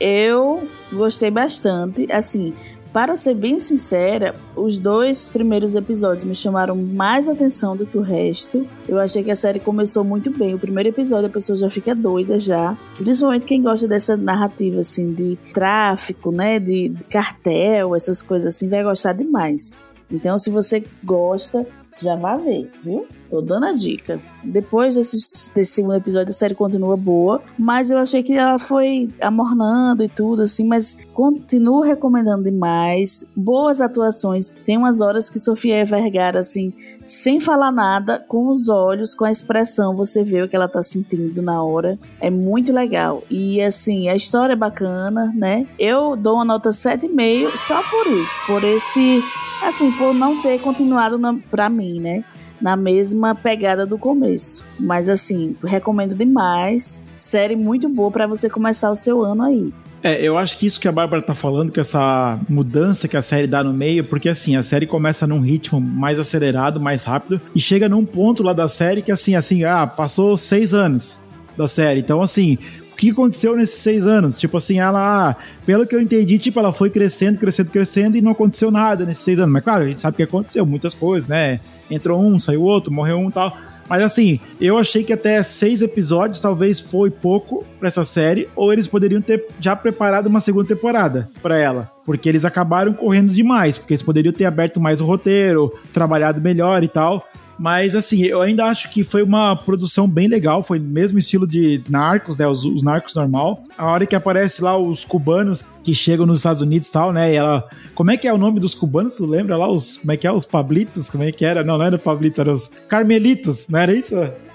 [0.00, 2.10] Eu gostei bastante.
[2.12, 2.54] Assim,
[2.96, 8.00] para ser bem sincera, os dois primeiros episódios me chamaram mais atenção do que o
[8.00, 8.66] resto.
[8.88, 10.54] Eu achei que a série começou muito bem.
[10.54, 12.74] O primeiro episódio a pessoa já fica doida já.
[12.96, 18.82] Principalmente quem gosta dessa narrativa assim de tráfico, né, de, cartel, essas coisas assim, vai
[18.82, 19.82] gostar demais.
[20.10, 21.66] Então, se você gosta,
[21.98, 23.06] já vá ver, viu?
[23.28, 24.20] Tô dando a dica.
[24.42, 29.08] Depois desse, desse, segundo episódio, a série continua boa, mas eu achei que ela foi
[29.20, 33.28] amornando e tudo, assim, mas continuo recomendando demais.
[33.34, 34.54] Boas atuações.
[34.64, 36.72] Tem umas horas que Sofia Vergara, assim,
[37.04, 40.82] sem falar nada, com os olhos, com a expressão, você vê o que ela tá
[40.82, 41.98] sentindo na hora.
[42.20, 43.22] É muito legal.
[43.30, 45.66] E, assim, a história é bacana, né?
[45.78, 49.22] Eu dou uma nota 7,5 só por isso, por esse,
[49.64, 52.24] assim, por não ter continuado na, pra mim, né?
[52.60, 54.64] Na mesma pegada do começo.
[54.78, 57.02] Mas assim, recomendo demais.
[57.16, 59.72] Série muito boa para você começar o seu ano aí.
[60.02, 63.22] É, eu acho que isso que a Bárbara tá falando, que essa mudança que a
[63.22, 67.40] série dá no meio, porque assim, a série começa num ritmo mais acelerado, mais rápido,
[67.54, 71.20] e chega num ponto lá da série que assim, assim, ah, passou seis anos
[71.56, 72.00] da série.
[72.00, 72.58] Então, assim,
[72.96, 74.40] que aconteceu nesses seis anos?
[74.40, 78.32] Tipo assim, ela, pelo que eu entendi, tipo, ela foi crescendo, crescendo, crescendo e não
[78.32, 79.52] aconteceu nada nesses seis anos.
[79.52, 81.60] Mas claro, a gente sabe que aconteceu muitas coisas, né?
[81.90, 83.56] Entrou um, saiu outro, morreu um e tal.
[83.88, 88.72] Mas assim, eu achei que até seis episódios talvez foi pouco para essa série, ou
[88.72, 91.90] eles poderiam ter já preparado uma segunda temporada para ela.
[92.04, 96.82] Porque eles acabaram correndo demais, porque eles poderiam ter aberto mais o roteiro, trabalhado melhor
[96.82, 97.28] e tal.
[97.58, 100.62] Mas, assim, eu ainda acho que foi uma produção bem legal.
[100.62, 102.46] Foi mesmo estilo de Narcos, né?
[102.46, 103.64] Os, os Narcos normal.
[103.78, 107.32] A hora que aparece lá os cubanos que chegam nos Estados Unidos e tal, né?
[107.32, 107.66] E ela.
[107.94, 109.14] Como é que é o nome dos cubanos?
[109.14, 109.70] Tu lembra lá?
[109.70, 110.32] Os, como é que é?
[110.32, 111.08] Os Pablitos?
[111.08, 111.64] Como é que era?
[111.64, 114.14] Não, não era Pablitos, eram os Carmelitos, não era isso?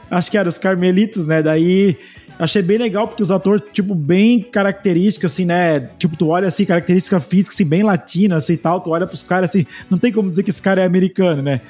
[0.10, 1.42] Acho que eram os Carmelitos, né?
[1.42, 1.98] Daí.
[2.38, 5.80] Achei bem legal, porque os atores, tipo, bem característicos, assim, né?
[6.00, 8.82] Tipo, tu olha assim, característica física, assim, bem latina, assim tal.
[8.82, 11.62] Tu olha pros caras, assim, não tem como dizer que esse cara é americano, né?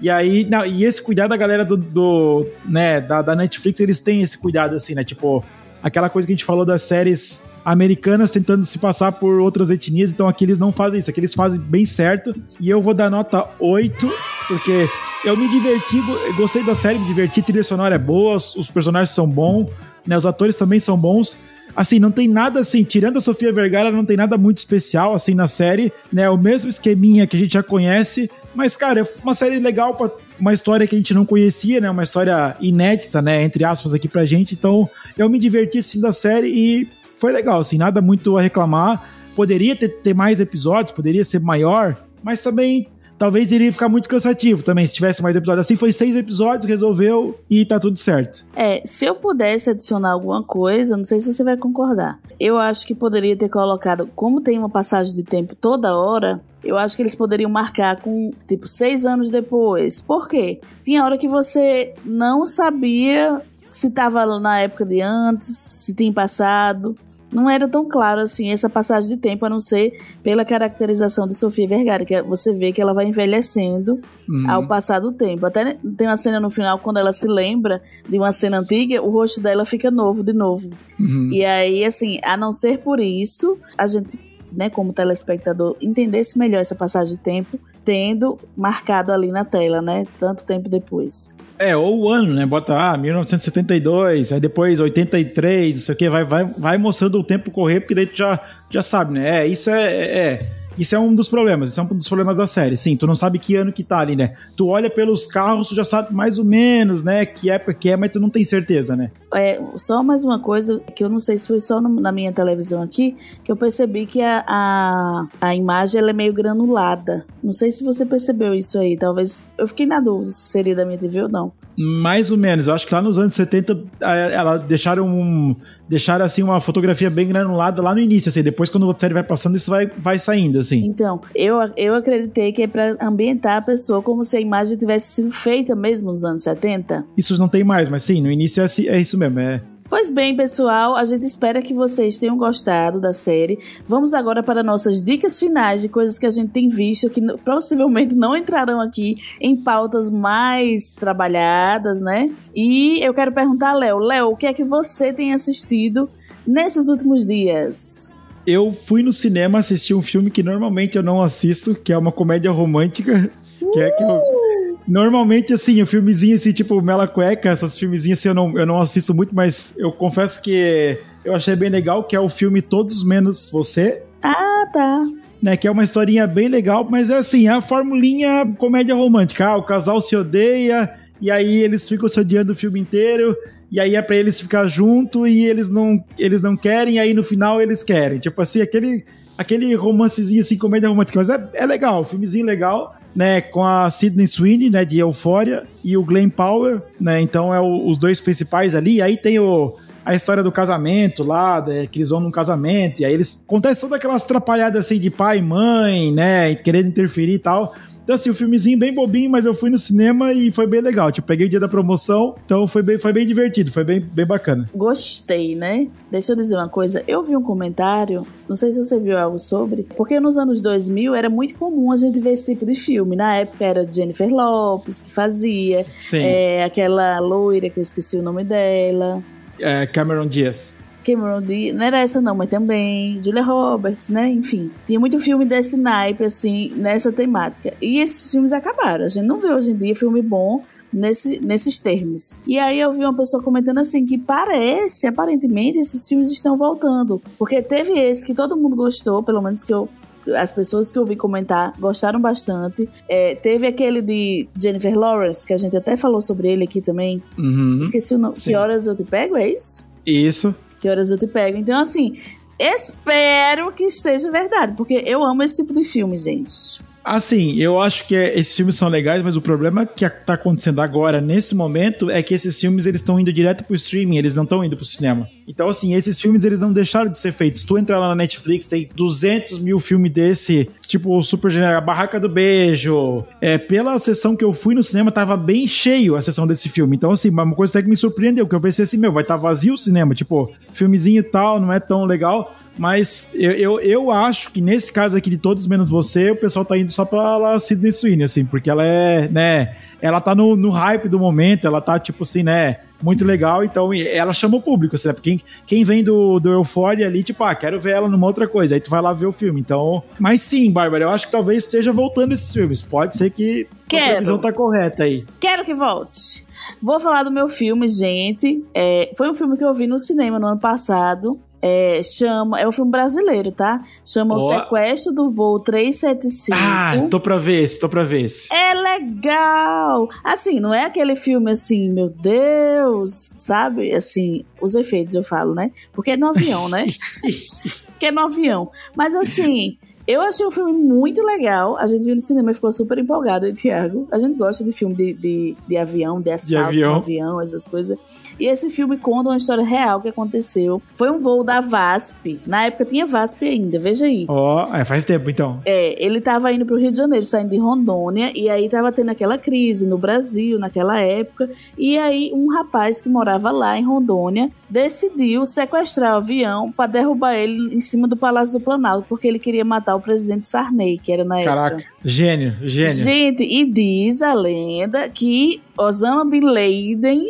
[0.00, 4.00] E aí, não, e esse cuidado da galera do, do né, da, da, Netflix, eles
[4.00, 5.04] têm esse cuidado assim, né?
[5.04, 5.44] Tipo,
[5.82, 10.10] aquela coisa que a gente falou das séries americanas tentando se passar por outras etnias,
[10.10, 12.34] então aqui eles não fazem isso, aqui eles fazem bem certo.
[12.58, 14.10] E eu vou dar nota 8,
[14.48, 14.88] porque
[15.24, 16.00] eu me diverti,
[16.36, 19.70] gostei da série, me diverti, a trilha sonora é boa, os personagens são bons,
[20.06, 20.16] né?
[20.16, 21.36] Os atores também são bons.
[21.74, 25.34] Assim, não tem nada assim, tirando a Sofia Vergara, não tem nada muito especial assim
[25.34, 26.28] na série, né?
[26.28, 30.10] O mesmo esqueminha que a gente já conhece, mas cara, é uma série legal para
[30.38, 31.90] uma história que a gente não conhecia, né?
[31.90, 34.54] Uma história inédita, né, entre aspas aqui pra gente.
[34.54, 39.08] Então, eu me diverti assim da série e foi legal, assim, nada muito a reclamar.
[39.36, 42.88] Poderia ter, ter mais episódios, poderia ser maior, mas também
[43.20, 45.66] talvez iria ficar muito cansativo também se tivesse mais episódios.
[45.66, 48.46] Assim foi seis episódios, resolveu e tá tudo certo.
[48.56, 52.18] É, se eu pudesse adicionar alguma coisa, não sei se você vai concordar.
[52.40, 56.78] Eu acho que poderia ter colocado, como tem uma passagem de tempo toda hora, eu
[56.78, 60.00] acho que eles poderiam marcar com, tipo, seis anos depois.
[60.00, 60.58] Por quê?
[60.82, 66.96] Tinha hora que você não sabia se estava na época de antes, se tinha passado
[67.32, 71.34] não era tão claro assim essa passagem de tempo, a não ser pela caracterização de
[71.34, 74.50] Sofia Vergara, que você vê que ela vai envelhecendo uhum.
[74.50, 75.46] ao passar do tempo.
[75.46, 79.10] Até tem uma cena no final, quando ela se lembra de uma cena antiga, o
[79.10, 80.70] rosto dela fica novo de novo.
[80.98, 81.30] Uhum.
[81.32, 84.18] E aí, assim, a não ser por isso, a gente,
[84.52, 87.58] né, como telespectador, entendesse melhor essa passagem de tempo,
[87.90, 91.34] tendo marcado ali na tela, né, tanto tempo depois.
[91.58, 92.46] É, ou o ano, né?
[92.46, 97.24] Bota, ah, 1972, aí depois 83, não sei o que, vai, vai, vai mostrando o
[97.24, 98.38] tempo correr, porque daí tu já,
[98.70, 99.40] já sabe, né?
[99.40, 100.52] É, isso é, é, é.
[100.80, 102.74] Isso é um dos problemas, isso é um dos problemas da série.
[102.74, 104.32] Sim, tu não sabe que ano que tá ali, né?
[104.56, 107.26] Tu olha pelos carros, tu já sabe mais ou menos, né?
[107.26, 109.10] Que época que é, mas tu não tem certeza, né?
[109.34, 112.32] É, só mais uma coisa, que eu não sei se foi só no, na minha
[112.32, 113.14] televisão aqui,
[113.44, 117.26] que eu percebi que a, a, a imagem ela é meio granulada.
[117.44, 119.46] Não sei se você percebeu isso aí, talvez.
[119.58, 121.52] Eu fiquei na dúvida se seria da minha TV ou não.
[121.76, 122.68] Mais ou menos.
[122.68, 125.54] Eu acho que lá nos anos 70 ela deixaram um,
[125.90, 128.44] deixaram assim uma fotografia bem granulada lá no início, assim.
[128.44, 130.86] Depois quando a série vai passando isso vai, vai saindo, assim.
[130.86, 135.14] Então, eu, eu acreditei que é para ambientar a pessoa como se a imagem tivesse
[135.14, 137.04] sido feita mesmo nos anos 70.
[137.16, 140.36] Isso não tem mais, mas sim, no início é, é isso mesmo, é Pois bem,
[140.36, 143.58] pessoal, a gente espera que vocês tenham gostado da série.
[143.88, 148.14] Vamos agora para nossas dicas finais de coisas que a gente tem visto que possivelmente
[148.14, 152.30] não entrarão aqui em pautas mais trabalhadas, né?
[152.54, 156.08] E eu quero perguntar a Léo, Léo, o que é que você tem assistido
[156.46, 158.12] nesses últimos dias?
[158.46, 162.12] Eu fui no cinema assistir um filme que normalmente eu não assisto, que é uma
[162.12, 163.28] comédia romântica,
[163.72, 164.39] que é que eu
[164.86, 168.66] Normalmente, assim, o um filmezinho, assim, tipo Mela Cueca, essas filmezinhas, assim, eu não, eu
[168.66, 172.62] não assisto muito, mas eu confesso que eu achei bem legal, que é o filme
[172.62, 174.02] Todos Menos Você.
[174.22, 175.06] Ah, tá.
[175.42, 179.46] Né, que é uma historinha bem legal, mas é assim, a formulinha comédia romântica.
[179.46, 183.34] Ah, o casal se odeia, e aí eles ficam se odiando o filme inteiro,
[183.70, 187.14] e aí é pra eles ficar junto, e eles não, eles não querem, e aí
[187.14, 188.18] no final eles querem.
[188.18, 189.04] Tipo assim, aquele,
[189.38, 191.18] aquele romancezinho assim, comédia romântica.
[191.18, 195.96] Mas é, é legal, filmezinho legal né, com a Sidney Sweeney, né, de Euphoria, e
[195.96, 200.14] o Glenn Powell, né, então é o, os dois principais ali, aí tem o, a
[200.14, 203.96] história do casamento lá, né, que eles vão num casamento, e aí eles acontece todas
[203.96, 208.32] aquelas atrapalhadas assim de pai e mãe, né, querendo interferir e tal, então, assim, o
[208.32, 211.12] um filmezinho bem bobinho, mas eu fui no cinema e foi bem legal.
[211.12, 214.26] Tipo, peguei o dia da promoção, então foi bem, foi bem divertido, foi bem, bem
[214.26, 214.68] bacana.
[214.74, 215.86] Gostei, né?
[216.10, 217.04] Deixa eu dizer uma coisa.
[217.06, 221.14] Eu vi um comentário, não sei se você viu algo sobre, porque nos anos 2000
[221.14, 223.14] era muito comum a gente ver esse tipo de filme.
[223.14, 226.22] Na época era Jennifer Lopes que fazia, Sim.
[226.22, 229.22] É, aquela loira que eu esqueci o nome dela.
[229.58, 230.79] É, Cameron Diaz.
[231.14, 234.28] Cameron Diaz, não era essa não, mas também Julia Roberts, né?
[234.28, 237.74] Enfim, tinha muito filme desse naipe, assim, nessa temática.
[237.80, 239.04] E esses filmes acabaram.
[239.04, 242.38] A gente não vê hoje em dia filme bom nesse, nesses termos.
[242.46, 247.20] E aí eu vi uma pessoa comentando assim que parece, aparentemente, esses filmes estão voltando.
[247.38, 249.88] Porque teve esse que todo mundo gostou, pelo menos que eu
[250.36, 252.86] as pessoas que eu vi comentar gostaram bastante.
[253.08, 257.22] É, teve aquele de Jennifer Lawrence, que a gente até falou sobre ele aqui também.
[257.38, 258.36] Uhum, Esqueci o nome.
[258.36, 258.50] sim.
[258.50, 259.82] Que horas eu te pego, é isso?
[260.04, 260.54] Isso.
[260.80, 261.58] Que horas eu te pego.
[261.58, 262.16] Então, assim,
[262.58, 266.82] espero que seja verdade, porque eu amo esse tipo de filme, gente.
[267.10, 270.80] Assim, eu acho que é- esses filmes são legais, mas o problema que tá acontecendo
[270.80, 274.44] agora, nesse momento, é que esses filmes eles estão indo direto pro streaming, eles não
[274.44, 275.28] estão indo pro cinema.
[275.48, 277.64] Então, assim, esses filmes eles não deixaram de ser feitos.
[277.64, 281.80] Tu entrar lá na Netflix, tem 200 mil filmes desse, tipo o Super General, a
[281.80, 283.24] Barraca do Beijo.
[283.40, 286.94] É, pela sessão que eu fui no cinema, tava bem cheio a sessão desse filme.
[286.94, 289.36] Então, assim, uma coisa até que me surpreendeu, que eu pensei assim, meu, vai estar
[289.36, 292.54] vazio o cinema, tipo, filmezinho e tal, não é tão legal.
[292.80, 296.64] Mas eu, eu, eu acho que nesse caso aqui de todos menos você, o pessoal
[296.64, 300.70] tá indo só pra Sidney Sweeney, assim, porque ela é, né, ela tá no, no
[300.70, 304.94] hype do momento, ela tá, tipo assim, né, muito legal, então ela chama o público,
[304.96, 308.08] assim, né, porque quem, quem vem do, do Euphoria ali, tipo, ah, quero ver ela
[308.08, 310.02] numa outra coisa, aí tu vai lá ver o filme, então...
[310.18, 313.90] Mas sim, Bárbara, eu acho que talvez esteja voltando esses filmes, pode ser que a
[313.90, 314.08] Quero.
[314.08, 315.26] previsão tá correta aí.
[315.38, 316.46] Quero que volte.
[316.80, 318.64] Vou falar do meu filme, gente.
[318.74, 321.38] É, foi um filme que eu vi no cinema no ano passado.
[321.62, 323.84] É, chama, é um filme brasileiro, tá?
[324.04, 324.58] Chama O Ó.
[324.60, 326.58] Sequestro do Voo 375.
[326.58, 328.52] Ah, tô pra ver esse, tô pra ver esse.
[328.52, 330.08] É legal!
[330.24, 333.92] Assim, não é aquele filme assim, meu Deus, sabe?
[333.94, 335.70] Assim, os efeitos eu falo, né?
[335.92, 336.84] Porque é no avião, né?
[337.90, 338.70] Porque é no avião.
[338.96, 339.76] Mas assim,
[340.10, 341.76] eu achei o filme muito legal.
[341.76, 344.08] A gente viu no cinema e ficou super empolgado, eu e o Thiago.
[344.10, 346.92] A gente gosta de filme de, de, de avião, de assalto avião.
[346.92, 347.98] no avião, essas coisas.
[348.38, 350.82] E esse filme conta uma história real que aconteceu.
[350.96, 352.40] Foi um voo da VASP.
[352.46, 354.24] Na época tinha VASP ainda, veja aí.
[354.28, 355.60] Ó, é, faz tempo então.
[355.64, 359.10] É, ele tava indo pro Rio de Janeiro, saindo de Rondônia, e aí tava tendo
[359.10, 361.50] aquela crise no Brasil naquela época.
[361.76, 367.34] E aí um rapaz que morava lá em Rondônia decidiu sequestrar o avião pra derrubar
[367.34, 371.12] ele em cima do Palácio do Planalto, porque ele queria matar o presidente Sarney, que
[371.12, 371.90] era na Caraca, época.
[372.04, 372.92] gênio, gênio.
[372.94, 377.24] Gente, e diz a lenda que Osama Bin Laden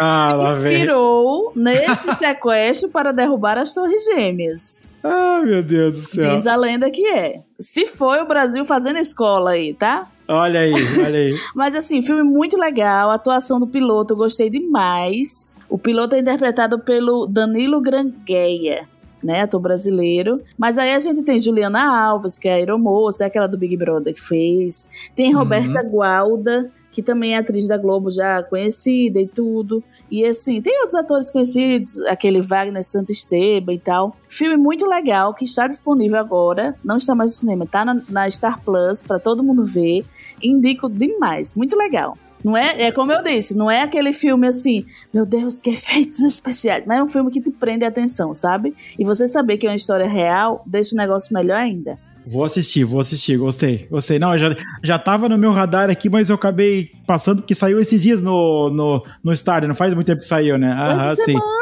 [0.00, 0.72] Ah, vem.
[0.74, 4.80] inspirou neste sequestro para derrubar as Torres Gêmeas.
[5.02, 6.34] Ah, meu Deus do céu.
[6.34, 7.40] Diz a lenda que é.
[7.60, 10.10] Se foi o Brasil fazendo escola aí, tá?
[10.26, 11.34] Olha aí, olha aí.
[11.54, 13.10] Mas assim, filme muito legal.
[13.10, 15.56] A atuação do piloto eu gostei demais.
[15.70, 18.86] O piloto é interpretado pelo Danilo Grangueia.
[19.22, 19.42] Né?
[19.42, 20.40] Ator brasileiro.
[20.56, 23.76] Mas aí a gente tem Juliana Alves, que é a aeromoça, é aquela do Big
[23.76, 24.88] Brother que fez.
[25.14, 25.90] Tem Roberta uhum.
[25.90, 29.82] Gualda, que também é atriz da Globo já conhecida e tudo.
[30.10, 34.16] E assim, tem outros atores conhecidos, aquele Wagner Santo Esteban e tal.
[34.26, 38.30] Filme muito legal que está disponível agora, não está mais no cinema, tá na, na
[38.30, 40.04] Star Plus para todo mundo ver.
[40.42, 42.16] Indico demais, muito legal.
[42.44, 46.20] Não é, é como eu disse, não é aquele filme assim, meu Deus, que efeitos
[46.20, 48.74] especiais, mas é um filme que te prende a atenção, sabe?
[48.98, 51.98] E você saber que é uma história real deixa o negócio melhor ainda.
[52.30, 53.88] Vou assistir, vou assistir, gostei.
[53.90, 54.18] Gostei.
[54.18, 58.02] Não, já, já tava no meu radar aqui, mas eu acabei passando porque saiu esses
[58.02, 60.70] dias no, no, no Star, não faz muito tempo que saiu, né?
[60.70, 61.24] Aham, sim.
[61.24, 61.57] semana,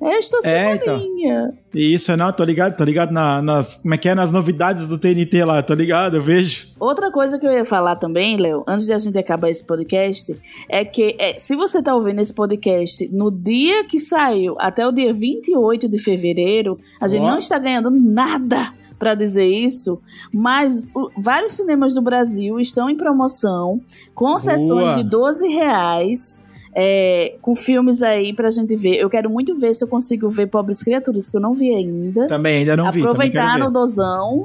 [0.00, 1.54] esta é, semaninha.
[1.68, 1.80] Então.
[1.80, 4.98] Isso, não, tô ligado, tô ligado na, nas, como é que é, nas novidades do
[4.98, 6.68] TNT lá, tô ligado, eu vejo.
[6.80, 10.36] Outra coisa que eu ia falar também, Léo, antes de a gente acabar esse podcast,
[10.68, 14.92] é que é, se você tá ouvindo esse podcast no dia que saiu, até o
[14.92, 17.26] dia 28 de fevereiro, a gente oh.
[17.28, 20.00] não está ganhando nada para dizer isso,
[20.32, 23.80] mas o, vários cinemas do Brasil estão em promoção
[24.14, 26.42] com sessões de 12 reais
[26.74, 28.96] é, com filmes aí pra gente ver.
[28.96, 32.26] Eu quero muito ver se eu consigo ver Pobres Criaturas, que eu não vi ainda.
[32.26, 33.00] Também, ainda não vi.
[33.00, 34.44] Aproveitar no dozão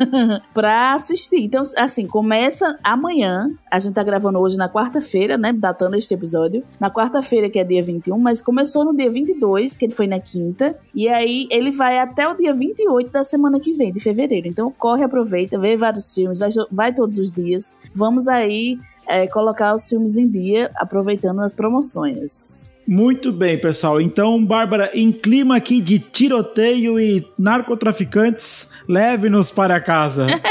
[0.54, 1.42] pra assistir.
[1.42, 3.50] Então, assim, começa amanhã.
[3.70, 5.52] A gente tá gravando hoje na quarta-feira, né?
[5.52, 6.62] Datando este episódio.
[6.78, 10.20] Na quarta-feira, que é dia 21, mas começou no dia 22, que ele foi na
[10.20, 10.76] quinta.
[10.94, 14.48] E aí ele vai até o dia 28 da semana que vem, de fevereiro.
[14.48, 17.76] Então corre, aproveita, vê vários filmes, vai, vai todos os dias.
[17.94, 22.70] Vamos aí é, colocar os filmes em dia, aproveitando as promoções.
[22.86, 24.00] Muito bem, pessoal.
[24.00, 30.26] Então, Bárbara, em clima aqui de tiroteio e narcotraficantes, leve-nos para casa.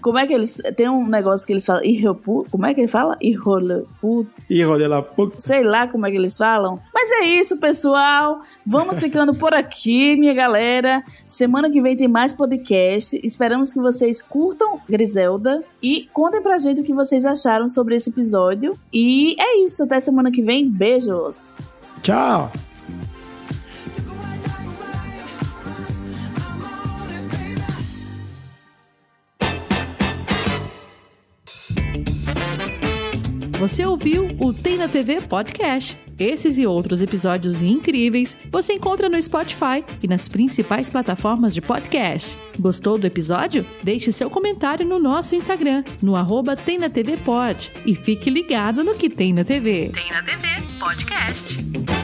[0.00, 0.60] Como é que eles.
[0.76, 1.84] Tem um negócio que eles falam.
[1.84, 3.16] Irropu, como é que ele fala?
[3.20, 4.26] Irrolepu.
[4.48, 5.32] Irrolepu.
[5.36, 6.80] Sei lá como é que eles falam.
[6.92, 8.40] Mas é isso, pessoal.
[8.66, 11.02] Vamos ficando por aqui, minha galera.
[11.26, 13.18] Semana que vem tem mais podcast.
[13.22, 18.10] Esperamos que vocês curtam Griselda e contem pra gente o que vocês acharam sobre esse
[18.10, 18.74] episódio.
[18.92, 19.84] E é isso.
[19.84, 20.68] Até semana que vem.
[20.68, 21.84] Beijos.
[22.02, 22.50] Tchau.
[33.64, 35.96] Você ouviu o Tem na TV Podcast.
[36.18, 42.36] Esses e outros episódios incríveis você encontra no Spotify e nas principais plataformas de podcast.
[42.58, 43.64] Gostou do episódio?
[43.82, 47.72] Deixe seu comentário no nosso Instagram, no arroba Tem na TV Pod.
[47.86, 49.90] E fique ligado no que tem na TV.
[49.94, 50.46] Tem na TV
[50.78, 52.03] Podcast.